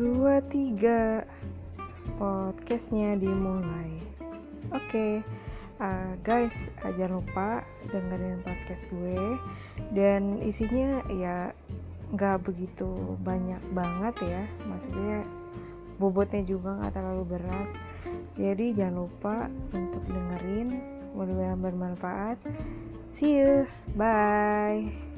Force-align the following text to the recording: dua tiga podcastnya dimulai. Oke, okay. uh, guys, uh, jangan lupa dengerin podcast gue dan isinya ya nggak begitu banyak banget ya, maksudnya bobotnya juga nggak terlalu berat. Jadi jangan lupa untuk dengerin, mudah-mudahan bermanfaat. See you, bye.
dua 0.00 0.40
tiga 0.48 1.28
podcastnya 2.16 3.16
dimulai. 3.20 4.00
Oke, 4.72 4.80
okay. 4.88 5.12
uh, 5.78 6.16
guys, 6.24 6.56
uh, 6.82 6.92
jangan 6.96 7.20
lupa 7.20 7.48
dengerin 7.92 8.40
podcast 8.40 8.88
gue 8.88 9.38
dan 9.92 10.40
isinya 10.40 11.04
ya 11.12 11.52
nggak 12.14 12.46
begitu 12.46 13.18
banyak 13.22 13.60
banget 13.74 14.14
ya, 14.24 14.42
maksudnya 14.66 15.26
bobotnya 16.00 16.42
juga 16.42 16.80
nggak 16.80 16.94
terlalu 16.94 17.38
berat. 17.38 17.68
Jadi 18.34 18.74
jangan 18.74 19.06
lupa 19.06 19.36
untuk 19.70 20.02
dengerin, 20.10 20.68
mudah-mudahan 21.14 21.60
bermanfaat. 21.62 22.38
See 23.14 23.38
you, 23.38 23.70
bye. 23.94 25.13